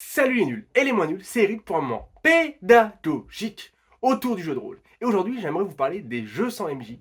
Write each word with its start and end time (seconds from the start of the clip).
Salut 0.00 0.36
les 0.36 0.46
nuls 0.46 0.68
et 0.76 0.84
les 0.84 0.92
moins 0.92 1.08
nuls, 1.08 1.24
c'est 1.24 1.42
Eric 1.42 1.64
pour 1.64 1.76
un 1.76 1.80
moment 1.80 2.08
pédagogique 2.22 3.72
autour 4.00 4.36
du 4.36 4.42
jeu 4.44 4.54
de 4.54 4.60
rôle. 4.60 4.80
Et 5.00 5.04
aujourd'hui, 5.04 5.40
j'aimerais 5.40 5.64
vous 5.64 5.74
parler 5.74 6.02
des 6.02 6.24
jeux 6.24 6.50
sans 6.50 6.72
MJ, 6.72 7.00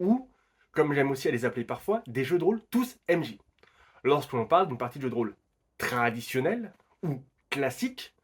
ou, 0.00 0.30
comme 0.72 0.94
j'aime 0.94 1.10
aussi 1.10 1.28
à 1.28 1.30
les 1.30 1.44
appeler 1.44 1.64
parfois, 1.64 2.02
des 2.06 2.24
jeux 2.24 2.38
de 2.38 2.44
rôle 2.44 2.62
tous 2.70 2.98
MJ. 3.10 3.36
Lorsqu'on 4.02 4.46
parle 4.46 4.68
d'une 4.68 4.78
partie 4.78 4.98
de 4.98 5.04
jeu 5.04 5.10
de 5.10 5.14
rôle 5.14 5.36
traditionnelle 5.76 6.72
ou 7.02 7.22
classique, 7.50 8.14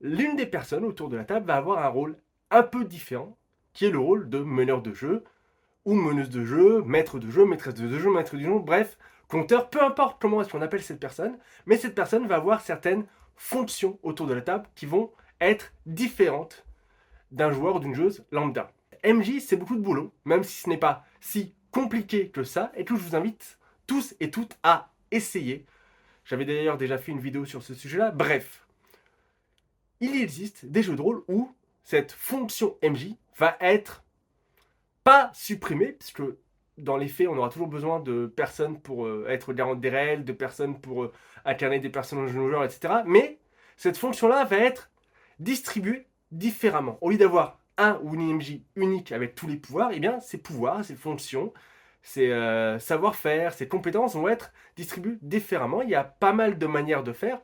l'une 0.00 0.36
des 0.36 0.46
personnes 0.46 0.84
autour 0.84 1.08
de 1.08 1.16
la 1.16 1.24
table 1.24 1.46
va 1.46 1.56
avoir 1.56 1.84
un 1.84 1.88
rôle 1.88 2.18
un 2.52 2.62
peu 2.62 2.84
différent, 2.84 3.36
qui 3.72 3.86
est 3.86 3.90
le 3.90 3.98
rôle 3.98 4.30
de 4.30 4.38
meneur 4.38 4.80
de 4.80 4.94
jeu, 4.94 5.24
ou 5.88 5.94
meneuse 5.94 6.28
de 6.28 6.44
jeu, 6.44 6.82
maître 6.82 7.18
de 7.18 7.30
jeu, 7.30 7.46
maîtresse 7.46 7.72
de 7.72 7.98
jeu, 7.98 8.10
maître 8.12 8.36
du 8.36 8.44
jeu, 8.44 8.58
bref, 8.58 8.98
compteur, 9.26 9.70
peu 9.70 9.82
importe 9.82 10.20
comment 10.20 10.42
est-ce 10.42 10.50
qu'on 10.50 10.60
appelle 10.60 10.82
cette 10.82 11.00
personne, 11.00 11.38
mais 11.64 11.78
cette 11.78 11.94
personne 11.94 12.26
va 12.26 12.34
avoir 12.34 12.60
certaines 12.60 13.06
fonctions 13.36 13.98
autour 14.02 14.26
de 14.26 14.34
la 14.34 14.42
table 14.42 14.68
qui 14.74 14.84
vont 14.84 15.10
être 15.40 15.72
différentes 15.86 16.66
d'un 17.30 17.52
joueur 17.52 17.76
ou 17.76 17.78
d'une 17.78 17.94
joueuse 17.94 18.22
lambda. 18.32 18.70
MJ, 19.02 19.40
c'est 19.40 19.56
beaucoup 19.56 19.76
de 19.76 19.80
boulot, 19.80 20.12
même 20.26 20.44
si 20.44 20.60
ce 20.60 20.68
n'est 20.68 20.76
pas 20.76 21.06
si 21.22 21.54
compliqué 21.70 22.28
que 22.28 22.44
ça, 22.44 22.70
et 22.74 22.84
que 22.84 22.94
je 22.94 23.00
vous 23.00 23.16
invite 23.16 23.58
tous 23.86 24.14
et 24.20 24.30
toutes 24.30 24.58
à 24.62 24.92
essayer. 25.10 25.64
J'avais 26.26 26.44
d'ailleurs 26.44 26.76
déjà 26.76 26.98
fait 26.98 27.12
une 27.12 27.20
vidéo 27.20 27.46
sur 27.46 27.62
ce 27.62 27.72
sujet-là. 27.72 28.10
Bref, 28.10 28.66
il 30.00 30.20
existe 30.20 30.66
des 30.66 30.82
jeux 30.82 30.96
de 30.96 31.00
rôle 31.00 31.22
où 31.28 31.50
cette 31.82 32.12
fonction 32.12 32.76
MJ 32.82 33.14
va 33.38 33.56
être 33.62 34.04
pas 35.08 35.30
supprimée, 35.32 35.92
puisque 35.92 36.22
dans 36.76 36.98
les 36.98 37.08
faits, 37.08 37.28
on 37.28 37.38
aura 37.38 37.48
toujours 37.48 37.66
besoin 37.66 37.98
de 37.98 38.26
personnes 38.26 38.78
pour 38.78 39.06
euh, 39.06 39.24
être 39.26 39.54
garant 39.54 39.74
des 39.74 39.88
règles, 39.88 40.22
de 40.22 40.34
personnes 40.34 40.78
pour 40.82 41.04
euh, 41.04 41.12
incarner 41.46 41.80
des 41.80 41.88
personnages 41.88 42.34
de 42.34 42.38
joueurs, 42.38 42.62
etc. 42.62 42.96
Mais 43.06 43.38
cette 43.78 43.96
fonction-là 43.96 44.44
va 44.44 44.58
être 44.58 44.90
distribuée 45.38 46.08
différemment. 46.30 46.98
Au 47.00 47.08
lieu 47.08 47.16
d'avoir 47.16 47.58
un 47.78 47.98
ou 48.02 48.16
une 48.16 48.36
MJ 48.36 48.60
unique 48.76 49.10
avec 49.12 49.34
tous 49.34 49.46
les 49.46 49.56
pouvoirs, 49.56 49.92
eh 49.94 49.98
bien, 49.98 50.20
ces 50.20 50.36
pouvoirs, 50.36 50.84
ces 50.84 50.94
fonctions, 50.94 51.54
ces 52.02 52.30
euh, 52.30 52.78
savoir-faire, 52.78 53.54
ces 53.54 53.66
compétences 53.66 54.14
vont 54.14 54.28
être 54.28 54.52
distribuées 54.76 55.16
différemment. 55.22 55.80
Il 55.80 55.88
y 55.88 55.94
a 55.94 56.04
pas 56.04 56.34
mal 56.34 56.58
de 56.58 56.66
manières 56.66 57.02
de 57.02 57.14
faire. 57.14 57.40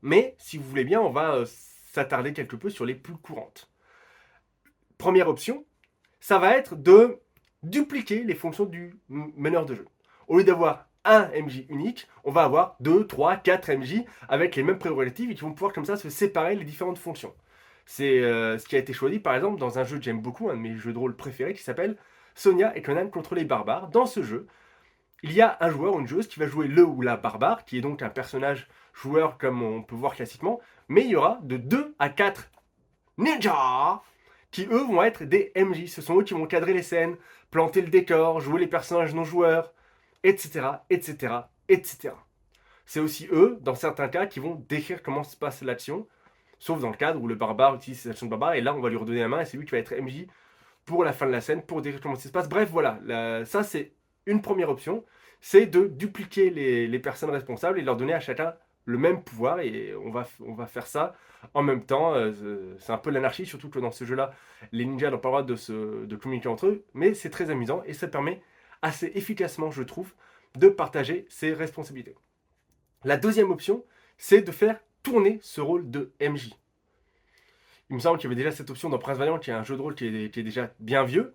Mais 0.00 0.34
si 0.38 0.56
vous 0.56 0.64
voulez 0.66 0.84
bien, 0.84 1.02
on 1.02 1.10
va 1.10 1.44
s'attarder 1.44 2.32
quelque 2.32 2.56
peu 2.56 2.70
sur 2.70 2.86
les 2.86 2.94
plus 2.94 3.16
courantes. 3.18 3.70
Première 4.96 5.28
option, 5.28 5.66
ça 6.20 6.38
va 6.38 6.56
être 6.56 6.74
de 6.76 7.20
dupliquer 7.62 8.22
les 8.22 8.34
fonctions 8.34 8.64
du 8.64 8.98
meneur 9.08 9.66
de 9.66 9.74
jeu. 9.74 9.86
Au 10.28 10.38
lieu 10.38 10.44
d'avoir 10.44 10.88
un 11.04 11.28
MJ 11.40 11.66
unique, 11.68 12.08
on 12.24 12.32
va 12.32 12.42
avoir 12.42 12.76
2, 12.80 13.06
3, 13.06 13.36
4 13.36 13.72
MJ 13.72 14.04
avec 14.28 14.56
les 14.56 14.62
mêmes 14.62 14.78
prérogatives 14.78 15.30
et 15.30 15.34
qui 15.34 15.42
vont 15.42 15.52
pouvoir 15.52 15.72
comme 15.72 15.84
ça 15.84 15.96
se 15.96 16.10
séparer 16.10 16.56
les 16.56 16.64
différentes 16.64 16.98
fonctions. 16.98 17.34
C'est 17.86 18.20
euh, 18.20 18.58
ce 18.58 18.66
qui 18.66 18.74
a 18.74 18.80
été 18.80 18.92
choisi 18.92 19.20
par 19.20 19.34
exemple 19.36 19.58
dans 19.58 19.78
un 19.78 19.84
jeu 19.84 19.98
que 19.98 20.02
j'aime 20.02 20.20
beaucoup, 20.20 20.50
un 20.50 20.56
de 20.56 20.60
mes 20.60 20.76
jeux 20.76 20.92
de 20.92 20.98
rôle 20.98 21.16
préférés 21.16 21.54
qui 21.54 21.62
s'appelle 21.62 21.96
Sonia 22.34 22.76
et 22.76 22.82
Conan 22.82 23.08
contre 23.08 23.36
les 23.36 23.44
barbares. 23.44 23.88
Dans 23.88 24.06
ce 24.06 24.22
jeu, 24.22 24.48
il 25.22 25.32
y 25.32 25.40
a 25.40 25.56
un 25.60 25.70
joueur 25.70 25.94
ou 25.94 26.00
une 26.00 26.08
joueuse 26.08 26.26
qui 26.26 26.40
va 26.40 26.46
jouer 26.46 26.66
le 26.66 26.84
ou 26.84 27.00
la 27.00 27.16
barbare, 27.16 27.64
qui 27.64 27.78
est 27.78 27.80
donc 27.80 28.02
un 28.02 28.10
personnage 28.10 28.68
joueur 28.92 29.38
comme 29.38 29.62
on 29.62 29.82
peut 29.82 29.94
voir 29.94 30.14
classiquement, 30.14 30.60
mais 30.88 31.02
il 31.02 31.10
y 31.10 31.16
aura 31.16 31.38
de 31.42 31.56
2 31.56 31.94
à 31.98 32.08
4 32.08 32.50
ninjas 33.18 34.02
qui 34.56 34.66
eux 34.70 34.84
vont 34.84 35.02
être 35.02 35.22
des 35.22 35.52
MJ. 35.54 35.84
Ce 35.86 36.00
sont 36.00 36.18
eux 36.18 36.24
qui 36.24 36.32
vont 36.32 36.46
cadrer 36.46 36.72
les 36.72 36.82
scènes, 36.82 37.16
planter 37.50 37.82
le 37.82 37.88
décor, 37.88 38.40
jouer 38.40 38.58
les 38.58 38.66
personnages 38.66 39.14
non 39.14 39.22
joueurs, 39.22 39.74
etc., 40.24 40.66
etc., 40.88 41.34
etc. 41.68 42.14
C'est 42.86 43.00
aussi 43.00 43.28
eux, 43.30 43.58
dans 43.60 43.74
certains 43.74 44.08
cas, 44.08 44.24
qui 44.24 44.40
vont 44.40 44.54
décrire 44.66 45.02
comment 45.02 45.24
se 45.24 45.36
passe 45.36 45.60
l'action, 45.62 46.08
sauf 46.58 46.80
dans 46.80 46.88
le 46.88 46.96
cadre 46.96 47.20
où 47.20 47.28
le 47.28 47.34
barbare 47.34 47.74
utilise 47.74 48.00
ses 48.00 48.08
actions 48.08 48.24
de 48.24 48.30
barbare, 48.30 48.54
et 48.54 48.62
là 48.62 48.74
on 48.74 48.80
va 48.80 48.88
lui 48.88 48.96
redonner 48.96 49.20
la 49.20 49.28
main, 49.28 49.42
et 49.42 49.44
c'est 49.44 49.58
lui 49.58 49.66
qui 49.66 49.72
va 49.72 49.78
être 49.78 49.94
MJ 49.94 50.26
pour 50.86 51.04
la 51.04 51.12
fin 51.12 51.26
de 51.26 51.32
la 51.32 51.42
scène, 51.42 51.60
pour 51.60 51.82
décrire 51.82 52.00
comment 52.00 52.14
ça 52.14 52.28
se 52.28 52.32
passe. 52.32 52.48
Bref, 52.48 52.70
voilà, 52.72 52.98
ça 53.44 53.62
c'est 53.62 53.92
une 54.24 54.40
première 54.40 54.70
option, 54.70 55.04
c'est 55.42 55.66
de 55.66 55.86
dupliquer 55.86 56.48
les, 56.48 56.88
les 56.88 56.98
personnes 56.98 57.28
responsables 57.28 57.78
et 57.78 57.82
leur 57.82 57.98
donner 57.98 58.14
à 58.14 58.20
chacun 58.20 58.54
le 58.86 58.98
même 58.98 59.22
pouvoir 59.22 59.60
et 59.60 59.94
on 59.96 60.10
va, 60.10 60.26
on 60.40 60.54
va 60.54 60.66
faire 60.66 60.86
ça 60.86 61.14
en 61.52 61.62
même 61.62 61.84
temps. 61.84 62.14
Euh, 62.14 62.76
c'est 62.78 62.92
un 62.92 62.98
peu 62.98 63.10
l'anarchie, 63.10 63.44
surtout 63.44 63.68
que 63.68 63.78
dans 63.78 63.90
ce 63.90 64.04
jeu-là, 64.04 64.32
les 64.72 64.86
ninjas 64.86 65.10
n'ont 65.10 65.18
pas 65.18 65.28
le 65.28 65.32
droit 65.32 65.42
de, 65.42 65.56
se, 65.56 66.06
de 66.06 66.16
communiquer 66.16 66.48
entre 66.48 66.68
eux, 66.68 66.84
mais 66.94 67.12
c'est 67.12 67.30
très 67.30 67.50
amusant 67.50 67.82
et 67.84 67.92
ça 67.92 68.08
permet 68.08 68.40
assez 68.80 69.12
efficacement, 69.14 69.70
je 69.70 69.82
trouve, 69.82 70.14
de 70.56 70.68
partager 70.68 71.26
ses 71.28 71.52
responsabilités. 71.52 72.14
La 73.04 73.16
deuxième 73.16 73.50
option, 73.50 73.84
c'est 74.16 74.42
de 74.42 74.52
faire 74.52 74.80
tourner 75.02 75.38
ce 75.42 75.60
rôle 75.60 75.90
de 75.90 76.12
MJ. 76.20 76.50
Il 77.90 77.96
me 77.96 78.00
semble 78.00 78.18
qu'il 78.18 78.28
y 78.28 78.32
avait 78.32 78.42
déjà 78.42 78.50
cette 78.50 78.70
option 78.70 78.88
dans 78.88 78.98
Prince 78.98 79.18
Valiant, 79.18 79.38
qui 79.38 79.50
est 79.50 79.54
un 79.54 79.62
jeu 79.62 79.76
de 79.76 79.82
rôle 79.82 79.94
qui 79.94 80.06
est, 80.06 80.30
qui 80.30 80.40
est 80.40 80.44
déjà 80.44 80.72
bien 80.80 81.04
vieux. 81.04 81.34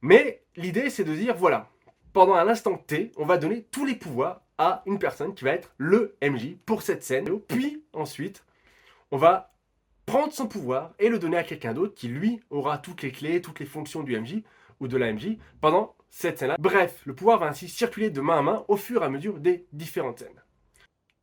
Mais 0.00 0.42
l'idée, 0.56 0.90
c'est 0.90 1.04
de 1.04 1.14
dire, 1.14 1.34
voilà, 1.34 1.70
pendant 2.12 2.34
un 2.34 2.48
instant 2.48 2.76
T, 2.76 3.12
on 3.16 3.24
va 3.24 3.38
donner 3.38 3.64
tous 3.64 3.84
les 3.84 3.94
pouvoirs 3.94 4.43
à 4.58 4.82
une 4.86 4.98
personne 4.98 5.34
qui 5.34 5.44
va 5.44 5.50
être 5.50 5.74
le 5.78 6.16
MJ 6.22 6.56
pour 6.66 6.82
cette 6.82 7.02
scène. 7.02 7.40
Puis 7.40 7.82
ensuite, 7.92 8.44
on 9.10 9.16
va 9.16 9.52
prendre 10.06 10.32
son 10.32 10.46
pouvoir 10.46 10.94
et 10.98 11.08
le 11.08 11.18
donner 11.18 11.36
à 11.36 11.44
quelqu'un 11.44 11.72
d'autre 11.74 11.94
qui 11.94 12.08
lui 12.08 12.40
aura 12.50 12.78
toutes 12.78 13.02
les 13.02 13.12
clés, 13.12 13.40
toutes 13.40 13.60
les 13.60 13.66
fonctions 13.66 14.02
du 14.02 14.18
MJ 14.18 14.42
ou 14.80 14.88
de 14.88 14.96
la 14.96 15.12
MJ 15.12 15.36
pendant 15.60 15.94
cette 16.10 16.38
scène-là. 16.38 16.56
Bref, 16.58 17.02
le 17.04 17.14
pouvoir 17.14 17.38
va 17.38 17.46
ainsi 17.46 17.68
circuler 17.68 18.10
de 18.10 18.20
main 18.20 18.38
à 18.38 18.42
main 18.42 18.64
au 18.68 18.76
fur 18.76 19.02
et 19.02 19.06
à 19.06 19.08
mesure 19.08 19.40
des 19.40 19.66
différentes 19.72 20.18
scènes. 20.20 20.42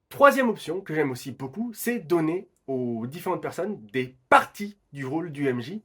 Troisième 0.09 0.49
option 0.49 0.81
que 0.81 0.93
j'aime 0.93 1.11
aussi 1.11 1.31
beaucoup, 1.31 1.71
c'est 1.73 1.99
donner 1.99 2.49
aux 2.67 3.07
différentes 3.07 3.41
personnes 3.41 3.85
des 3.87 4.17
parties 4.29 4.77
du 4.91 5.05
rôle 5.05 5.31
du 5.31 5.51
MJ 5.51 5.79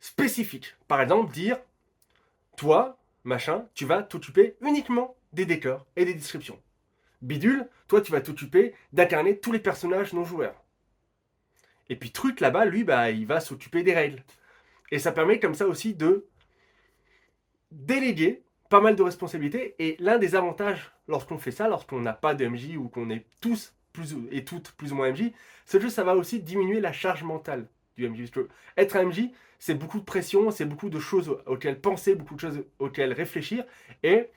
spécifiques. 0.00 0.76
Par 0.88 1.00
exemple, 1.00 1.32
dire, 1.32 1.58
toi, 2.56 2.98
machin, 3.22 3.66
tu 3.74 3.84
vas 3.84 4.02
t'occuper 4.02 4.56
uniquement 4.60 5.16
des 5.32 5.46
décors 5.46 5.86
et 5.94 6.04
des 6.04 6.14
descriptions. 6.14 6.58
Bidule, 7.22 7.68
toi 7.88 8.00
tu 8.00 8.12
vas 8.12 8.20
t'occuper 8.20 8.74
d'incarner 8.92 9.38
tous 9.38 9.52
les 9.52 9.58
personnages 9.58 10.12
non 10.12 10.24
joueurs. 10.24 10.62
Et 11.88 11.96
puis 11.96 12.12
Truc 12.12 12.40
là-bas, 12.40 12.64
lui, 12.64 12.84
bah, 12.84 13.10
il 13.10 13.26
va 13.26 13.40
s'occuper 13.40 13.82
des 13.82 13.94
règles. 13.94 14.22
Et 14.92 14.98
ça 14.98 15.12
permet 15.12 15.40
comme 15.40 15.54
ça 15.54 15.66
aussi 15.66 15.94
de 15.94 16.26
déléguer 17.72 18.42
pas 18.68 18.80
mal 18.80 18.96
de 18.96 19.02
responsabilités. 19.02 19.74
Et 19.78 19.96
l'un 19.98 20.18
des 20.18 20.34
avantages 20.34 20.92
lorsqu'on 21.08 21.38
fait 21.38 21.50
ça, 21.50 21.68
lorsqu'on 21.68 22.00
n'a 22.00 22.12
pas 22.12 22.34
de 22.34 22.46
MJ 22.46 22.76
ou 22.76 22.88
qu'on 22.88 23.10
est 23.10 23.26
tous 23.40 23.74
plus 23.92 24.14
et 24.30 24.44
toutes 24.44 24.70
plus 24.72 24.92
ou 24.92 24.96
moins 24.96 25.10
MJ, 25.10 25.32
c'est 25.66 25.80
que 25.80 25.88
ça 25.88 26.04
va 26.04 26.14
aussi 26.14 26.40
diminuer 26.40 26.80
la 26.80 26.92
charge 26.92 27.24
mentale 27.24 27.66
du 27.96 28.08
MJ. 28.08 28.30
Être 28.76 28.96
un 28.96 29.06
MJ, 29.06 29.30
c'est 29.58 29.74
beaucoup 29.74 29.98
de 29.98 30.04
pression, 30.04 30.50
c'est 30.50 30.64
beaucoup 30.64 30.88
de 30.88 31.00
choses 31.00 31.36
auxquelles 31.46 31.80
penser, 31.80 32.14
beaucoup 32.14 32.36
de 32.36 32.40
choses 32.40 32.64
auxquelles 32.78 33.12
réfléchir. 33.12 33.64
Et 34.04 34.28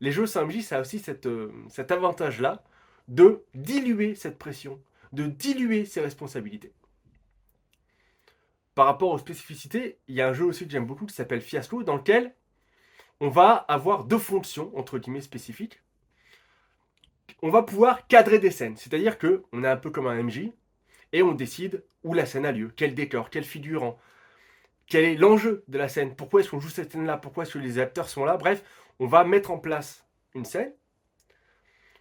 les 0.00 0.12
jeux 0.12 0.24
MJ, 0.24 0.60
ça 0.60 0.78
a 0.78 0.80
aussi 0.80 1.02
euh, 1.26 1.50
cet 1.68 1.92
avantage-là 1.92 2.62
de 3.08 3.44
diluer 3.54 4.14
cette 4.14 4.38
pression, 4.38 4.80
de 5.12 5.26
diluer 5.26 5.84
ses 5.84 6.00
responsabilités. 6.00 6.72
Par 8.74 8.86
rapport 8.86 9.10
aux 9.10 9.18
spécificités, 9.18 9.98
il 10.06 10.14
y 10.14 10.20
a 10.20 10.28
un 10.28 10.32
jeu 10.32 10.44
aussi 10.44 10.64
que 10.64 10.70
j'aime 10.70 10.86
beaucoup 10.86 11.06
qui 11.06 11.14
s'appelle 11.14 11.40
Fiasco, 11.40 11.82
dans 11.82 11.96
lequel 11.96 12.34
on 13.20 13.28
va 13.28 13.54
avoir 13.54 14.04
deux 14.04 14.18
fonctions, 14.18 14.70
entre 14.78 14.98
guillemets, 14.98 15.20
spécifiques. 15.20 15.82
On 17.42 17.50
va 17.50 17.62
pouvoir 17.62 18.06
cadrer 18.06 18.38
des 18.38 18.50
scènes, 18.50 18.76
c'est-à-dire 18.76 19.18
qu'on 19.18 19.64
est 19.64 19.68
un 19.68 19.76
peu 19.76 19.90
comme 19.90 20.06
un 20.06 20.22
MJ, 20.22 20.52
et 21.12 21.22
on 21.22 21.32
décide 21.32 21.84
où 22.04 22.14
la 22.14 22.26
scène 22.26 22.46
a 22.46 22.52
lieu, 22.52 22.72
quel 22.76 22.94
décor, 22.94 23.30
quel 23.30 23.44
figurant, 23.44 23.98
quel 24.86 25.04
est 25.04 25.16
l'enjeu 25.16 25.64
de 25.68 25.78
la 25.78 25.88
scène, 25.88 26.14
pourquoi 26.14 26.40
est-ce 26.40 26.50
qu'on 26.50 26.60
joue 26.60 26.68
cette 26.68 26.92
scène-là, 26.92 27.16
pourquoi 27.16 27.44
est-ce 27.44 27.54
que 27.54 27.58
les 27.58 27.78
acteurs 27.78 28.08
sont 28.08 28.24
là, 28.24 28.36
bref, 28.36 28.62
on 28.98 29.06
va 29.06 29.24
mettre 29.24 29.50
en 29.50 29.58
place 29.58 30.06
une 30.34 30.44
scène. 30.44 30.72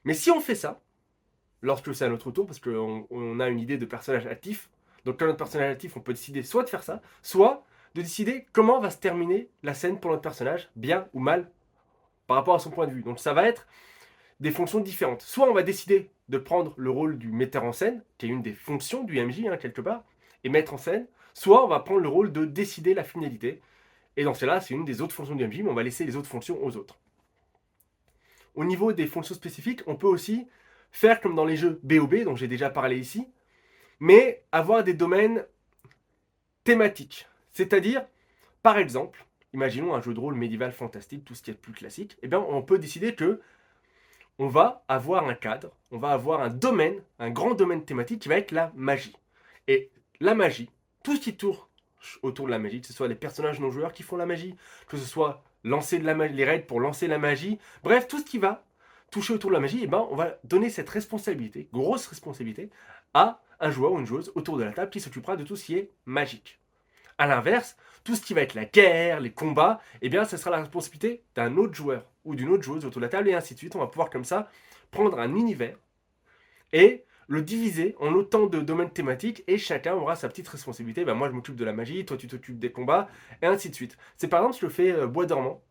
Mais 0.03 0.13
si 0.13 0.31
on 0.31 0.39
fait 0.39 0.55
ça, 0.55 0.81
lorsque 1.61 1.93
c'est 1.93 2.05
à 2.05 2.09
notre 2.09 2.31
tour, 2.31 2.45
parce 2.45 2.59
qu'on 2.59 3.39
a 3.39 3.47
une 3.49 3.59
idée 3.59 3.77
de 3.77 3.85
personnage 3.85 4.25
actif, 4.27 4.69
donc 5.05 5.19
quand 5.19 5.25
notre 5.25 5.37
personnage 5.37 5.71
actif, 5.71 5.97
on 5.97 6.01
peut 6.01 6.13
décider 6.13 6.43
soit 6.43 6.63
de 6.63 6.69
faire 6.69 6.83
ça, 6.83 7.01
soit 7.21 7.65
de 7.95 8.01
décider 8.01 8.45
comment 8.51 8.79
va 8.79 8.89
se 8.89 8.97
terminer 8.97 9.49
la 9.63 9.73
scène 9.73 9.99
pour 9.99 10.11
notre 10.11 10.21
personnage, 10.21 10.69
bien 10.75 11.07
ou 11.13 11.19
mal, 11.19 11.49
par 12.27 12.37
rapport 12.37 12.55
à 12.55 12.59
son 12.59 12.69
point 12.69 12.87
de 12.87 12.91
vue. 12.91 13.01
Donc 13.01 13.19
ça 13.19 13.33
va 13.33 13.47
être 13.47 13.67
des 14.39 14.51
fonctions 14.51 14.79
différentes. 14.79 15.21
Soit 15.21 15.49
on 15.49 15.53
va 15.53 15.63
décider 15.63 16.11
de 16.29 16.37
prendre 16.37 16.73
le 16.77 16.89
rôle 16.89 17.17
du 17.17 17.31
metteur 17.31 17.63
en 17.63 17.71
scène, 17.71 18.03
qui 18.17 18.25
est 18.25 18.29
une 18.29 18.41
des 18.41 18.53
fonctions 18.53 19.03
du 19.03 19.19
MJ, 19.19 19.45
hein, 19.47 19.57
quelque 19.57 19.81
part, 19.81 20.03
et 20.43 20.49
mettre 20.49 20.73
en 20.73 20.77
scène, 20.77 21.07
soit 21.33 21.63
on 21.63 21.67
va 21.67 21.79
prendre 21.79 22.01
le 22.01 22.09
rôle 22.09 22.31
de 22.31 22.45
décider 22.45 22.93
la 22.93 23.03
finalité. 23.03 23.61
Et 24.17 24.23
dans 24.23 24.33
cela, 24.33 24.59
c'est 24.59 24.73
une 24.73 24.83
des 24.83 25.01
autres 25.01 25.15
fonctions 25.15 25.35
du 25.35 25.47
MJ, 25.47 25.61
mais 25.61 25.69
on 25.69 25.75
va 25.75 25.83
laisser 25.83 26.03
les 26.03 26.15
autres 26.15 26.27
fonctions 26.27 26.61
aux 26.63 26.75
autres. 26.75 26.97
Au 28.55 28.65
niveau 28.65 28.91
des 28.91 29.05
fonctions 29.05 29.35
spécifiques, 29.35 29.83
on 29.85 29.95
peut 29.95 30.07
aussi 30.07 30.47
faire 30.91 31.21
comme 31.21 31.35
dans 31.35 31.45
les 31.45 31.55
jeux 31.55 31.79
BOB, 31.83 32.23
dont 32.23 32.35
j'ai 32.35 32.47
déjà 32.47 32.71
parlé 32.71 32.97
ici, 32.97 33.27
mais 33.99 34.43
avoir 34.51 34.83
des 34.83 34.95
domaines 34.95 35.45
thématiques. 36.63 37.27
C'est-à-dire, 37.51 38.03
par 38.63 38.79
exemple, 38.79 39.23
imaginons 39.53 39.93
un 39.93 40.01
jeu 40.01 40.15
de 40.15 40.19
rôle 40.19 40.33
médiéval 40.33 40.71
fantastique, 40.71 41.23
tout 41.23 41.35
ce 41.35 41.43
qui 41.43 41.51
est 41.51 41.53
plus 41.53 41.73
classique, 41.73 42.17
eh 42.23 42.27
bien, 42.27 42.39
on 42.39 42.63
peut 42.63 42.79
décider 42.79 43.13
que 43.13 43.39
on 44.39 44.47
va 44.47 44.83
avoir 44.87 45.27
un 45.27 45.35
cadre, 45.35 45.71
on 45.91 45.99
va 45.99 46.11
avoir 46.11 46.41
un 46.41 46.49
domaine, 46.49 47.01
un 47.19 47.29
grand 47.29 47.53
domaine 47.53 47.85
thématique 47.85 48.23
qui 48.23 48.29
va 48.29 48.37
être 48.37 48.51
la 48.51 48.71
magie. 48.75 49.15
Et 49.67 49.91
la 50.19 50.33
magie, 50.33 50.69
tout 51.03 51.15
ce 51.15 51.21
qui 51.21 51.35
tourne 51.35 51.67
autour 52.23 52.45
de 52.45 52.51
la 52.51 52.59
magie, 52.59 52.81
que 52.81 52.87
ce 52.87 52.93
soit 52.93 53.07
les 53.07 53.15
personnages 53.15 53.59
non 53.59 53.71
joueurs 53.71 53.93
qui 53.93 54.03
font 54.03 54.17
la 54.17 54.25
magie, 54.25 54.55
que 54.87 54.97
ce 54.97 55.05
soit 55.05 55.43
lancer 55.63 55.99
de 55.99 56.05
la 56.05 56.13
les 56.27 56.45
raids 56.45 56.61
pour 56.61 56.79
lancer 56.79 57.07
la 57.07 57.17
magie, 57.17 57.59
bref, 57.83 58.07
tout 58.07 58.19
ce 58.19 58.25
qui 58.25 58.37
va 58.37 58.63
toucher 59.11 59.33
autour 59.33 59.49
de 59.49 59.55
la 59.55 59.61
magie, 59.61 59.81
eh 59.83 59.87
ben, 59.87 60.05
on 60.11 60.15
va 60.15 60.37
donner 60.43 60.69
cette 60.69 60.89
responsabilité, 60.89 61.69
grosse 61.71 62.07
responsabilité, 62.07 62.69
à 63.13 63.41
un 63.59 63.71
joueur 63.71 63.93
ou 63.93 63.99
une 63.99 64.05
joueuse 64.05 64.31
autour 64.35 64.57
de 64.57 64.63
la 64.63 64.71
table 64.71 64.91
qui 64.91 64.99
s'occupera 64.99 65.35
de 65.35 65.43
tout 65.43 65.55
ce 65.55 65.65
qui 65.65 65.75
est 65.75 65.91
magique. 66.05 66.59
A 67.17 67.25
l'inverse, 67.25 67.77
tout 68.03 68.15
ce 68.15 68.21
qui 68.21 68.33
va 68.33 68.41
être 68.41 68.53
la 68.53 68.65
guerre, 68.65 69.19
les 69.19 69.31
combats, 69.31 69.81
eh 70.01 70.09
bien, 70.09 70.25
ce 70.25 70.37
sera 70.37 70.51
la 70.51 70.59
responsabilité 70.59 71.23
d'un 71.35 71.57
autre 71.57 71.73
joueur 71.73 72.05
ou 72.25 72.35
d'une 72.35 72.49
autre 72.49 72.63
joueuse 72.63 72.85
autour 72.85 73.01
de 73.01 73.05
la 73.05 73.09
table, 73.09 73.29
et 73.29 73.33
ainsi 73.33 73.53
de 73.53 73.59
suite. 73.59 73.75
On 73.75 73.79
va 73.79 73.87
pouvoir 73.87 74.09
comme 74.09 74.25
ça 74.25 74.49
prendre 74.91 75.19
un 75.19 75.35
univers 75.35 75.77
et 76.73 77.05
le 77.27 77.41
diviser 77.41 77.95
en 77.99 78.13
autant 78.13 78.47
de 78.47 78.59
domaines 78.59 78.89
thématiques, 78.89 79.43
et 79.47 79.57
chacun 79.57 79.93
aura 79.95 80.15
sa 80.15 80.29
petite 80.29 80.47
responsabilité. 80.47 81.05
Ben, 81.05 81.13
moi, 81.13 81.29
je 81.29 81.33
m'occupe 81.33 81.55
de 81.55 81.65
la 81.65 81.73
magie, 81.73 82.05
toi, 82.05 82.17
tu 82.17 82.27
t'occupes 82.27 82.59
des 82.59 82.71
combats, 82.71 83.07
et 83.41 83.45
ainsi 83.45 83.69
de 83.69 83.75
suite. 83.75 83.97
C'est 84.17 84.27
par 84.27 84.41
exemple 84.41 84.55
ce 84.55 84.61
que 84.61 84.69
fait 84.69 84.91
euh, 84.91 85.07
Bois 85.07 85.25
dormant, 85.25 85.61